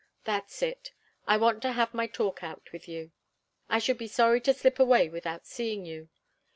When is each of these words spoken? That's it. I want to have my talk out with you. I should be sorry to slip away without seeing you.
That's 0.23 0.63
it. 0.63 0.93
I 1.27 1.37
want 1.37 1.61
to 1.61 1.73
have 1.73 1.93
my 1.93 2.07
talk 2.07 2.43
out 2.43 2.71
with 2.71 2.87
you. 2.87 3.11
I 3.69 3.77
should 3.77 3.99
be 3.99 4.07
sorry 4.07 4.41
to 4.41 4.53
slip 4.55 4.79
away 4.79 5.09
without 5.09 5.45
seeing 5.45 5.85
you. 5.85 6.09